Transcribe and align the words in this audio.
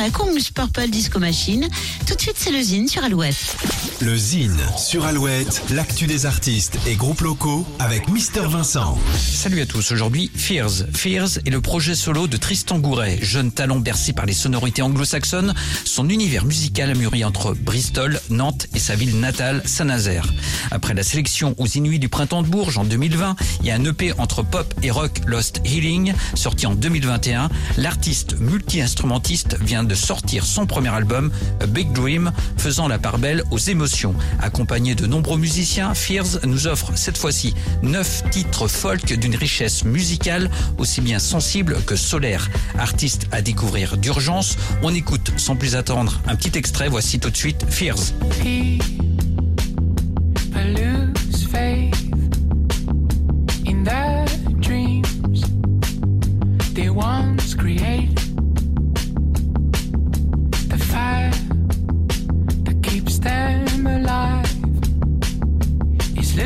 après 0.00 0.12
Kongs 0.12 0.52
Purple 0.54 0.88
Disco 0.88 1.18
Machine. 1.18 1.68
Tout 2.06 2.14
de 2.14 2.20
suite, 2.20 2.36
c'est 2.38 2.50
le 2.50 2.62
sur 2.88 3.04
Alouette. 3.04 3.36
Le 4.02 4.16
Zine 4.16 4.56
sur 4.78 5.04
Alouette, 5.04 5.62
l'actu 5.70 6.06
des 6.06 6.24
artistes 6.24 6.78
et 6.86 6.94
groupes 6.94 7.20
locaux 7.20 7.66
avec 7.78 8.08
Mister 8.08 8.40
Vincent. 8.48 8.96
Salut 9.14 9.60
à 9.60 9.66
tous, 9.66 9.92
aujourd'hui 9.92 10.30
Fears. 10.34 10.86
Fears 10.94 11.36
est 11.44 11.50
le 11.50 11.60
projet 11.60 11.94
solo 11.94 12.26
de 12.26 12.38
Tristan 12.38 12.78
Gouret, 12.78 13.18
jeune 13.20 13.52
talent 13.52 13.78
bercé 13.78 14.14
par 14.14 14.24
les 14.24 14.32
sonorités 14.32 14.80
anglo-saxonnes. 14.80 15.52
Son 15.84 16.08
univers 16.08 16.46
musical 16.46 16.88
a 16.88 16.94
mûri 16.94 17.24
entre 17.24 17.52
Bristol, 17.52 18.18
Nantes 18.30 18.68
et 18.74 18.78
sa 18.78 18.94
ville 18.94 19.20
natale, 19.20 19.60
Saint-Nazaire. 19.66 20.32
Après 20.70 20.94
la 20.94 21.02
sélection 21.02 21.54
aux 21.58 21.66
Inuits 21.66 21.98
du 21.98 22.08
printemps 22.08 22.42
de 22.42 22.48
Bourges 22.48 22.78
en 22.78 22.84
2020, 22.84 23.36
il 23.60 23.66
y 23.66 23.70
a 23.70 23.74
un 23.74 23.84
EP 23.84 24.14
entre 24.16 24.42
pop 24.42 24.72
et 24.82 24.90
rock 24.90 25.20
Lost 25.26 25.60
Healing, 25.66 26.14
sorti 26.34 26.66
en 26.66 26.74
2021. 26.74 27.50
L'artiste 27.76 28.40
multi-instrumentiste 28.40 29.58
vient 29.60 29.84
de 29.84 29.94
sortir 29.94 30.46
son 30.46 30.64
premier 30.64 30.88
album, 30.88 31.30
A 31.60 31.66
Big 31.66 31.92
Dream, 31.92 32.32
faisant 32.56 32.88
la 32.88 32.98
part 32.98 33.18
belle 33.18 33.42
aux 33.50 33.58
émotions. 33.58 33.89
Accompagné 34.40 34.94
de 34.94 35.06
nombreux 35.06 35.38
musiciens, 35.38 35.94
Fears 35.94 36.38
nous 36.46 36.66
offre 36.66 36.92
cette 36.94 37.18
fois-ci 37.18 37.54
neuf 37.82 38.22
titres 38.30 38.68
folk 38.68 39.18
d'une 39.18 39.34
richesse 39.34 39.84
musicale 39.84 40.50
aussi 40.78 41.00
bien 41.00 41.18
sensible 41.18 41.76
que 41.86 41.96
solaire. 41.96 42.48
Artiste 42.78 43.26
à 43.32 43.42
découvrir 43.42 43.96
d'urgence, 43.96 44.56
on 44.82 44.94
écoute 44.94 45.32
sans 45.36 45.56
plus 45.56 45.76
attendre 45.76 46.20
un 46.26 46.36
petit 46.36 46.56
extrait, 46.56 46.88
voici 46.88 47.18
tout 47.18 47.30
de 47.30 47.36
suite 47.36 47.64
Fears. 47.68 48.14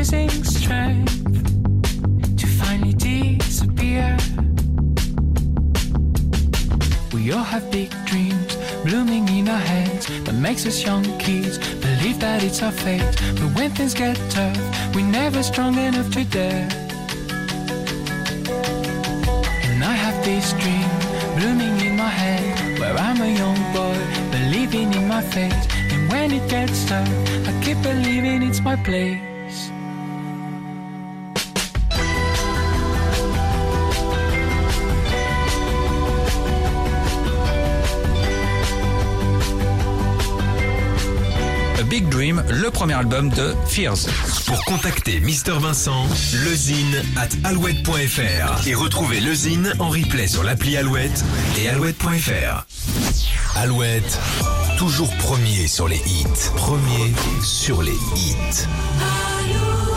Losing 0.00 0.30
strength 0.44 1.14
to 2.40 2.46
finally 2.46 2.94
disappear. 2.94 4.16
We 7.12 7.32
all 7.32 7.44
have 7.44 7.70
big 7.70 7.90
dreams 8.06 8.56
blooming 8.82 9.28
in 9.28 9.46
our 9.46 9.58
heads 9.58 10.06
that 10.24 10.32
makes 10.32 10.64
us 10.64 10.82
young 10.82 11.04
kids 11.18 11.58
believe 11.84 12.18
that 12.20 12.42
it's 12.42 12.62
our 12.62 12.72
fate. 12.72 13.12
But 13.40 13.50
when 13.56 13.72
things 13.72 13.92
get 13.92 14.16
tough, 14.30 14.58
we're 14.94 15.04
never 15.20 15.42
strong 15.42 15.76
enough 15.76 16.10
to 16.12 16.24
dare. 16.24 16.68
And 19.68 19.84
I 19.84 19.94
have 20.04 20.16
this 20.24 20.54
dream 20.62 20.90
blooming 21.36 21.76
in 21.86 21.96
my 21.98 22.12
head 22.22 22.78
where 22.80 22.96
I'm 22.96 23.20
a 23.20 23.30
young 23.42 23.60
boy 23.76 23.98
believing 24.30 24.94
in 24.94 25.06
my 25.08 25.20
fate. 25.20 25.64
And 25.92 26.10
when 26.10 26.32
it 26.32 26.48
gets 26.48 26.86
tough, 26.86 27.12
I 27.48 27.52
keep 27.62 27.82
believing 27.82 28.42
it's 28.42 28.62
my. 28.62 29.29
A 41.80 41.82
Big 41.82 42.06
Dream, 42.10 42.44
le 42.50 42.70
premier 42.70 42.92
album 42.92 43.30
de 43.30 43.54
Fears. 43.66 44.06
Pour 44.44 44.62
contacter 44.66 45.18
Mister 45.20 45.54
Vincent, 45.58 46.06
lezine 46.44 47.02
at 47.16 47.28
alouette.fr 47.48 48.68
et 48.68 48.74
retrouver 48.74 49.20
le 49.20 49.32
Zine 49.32 49.72
en 49.78 49.88
replay 49.88 50.26
sur 50.26 50.42
l'appli 50.42 50.76
Alouette 50.76 51.24
et 51.58 51.70
alouette.fr. 51.70 52.66
Alouette, 53.56 54.18
toujours 54.78 55.10
premier 55.16 55.66
sur 55.68 55.88
les 55.88 56.02
hits. 56.04 56.50
Premier 56.56 57.14
sur 57.42 57.80
les 57.80 57.92
hits. 58.14 58.66
Alouette. 59.00 59.89